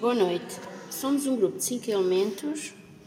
Boa 0.00 0.14
noite. 0.14 0.58
Somos 0.90 1.26
um 1.26 1.36
grupo 1.36 1.58
de 1.58 1.64
cinco 1.64 1.90
elementos 1.90 2.72